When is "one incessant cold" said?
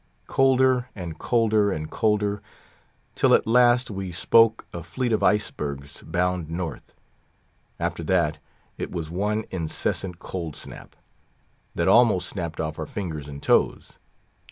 9.11-10.55